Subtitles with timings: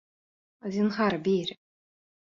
[0.77, 1.55] Зинһар, бир!